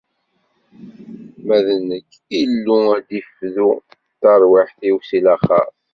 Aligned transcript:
Ma 1.45 1.57
d 1.65 1.67
nekk, 1.89 2.11
Illu 2.41 2.77
ad 2.97 3.03
d-ifdu 3.07 3.69
tarwiḥt-iw 4.21 4.97
si 5.07 5.19
laxert. 5.25 5.75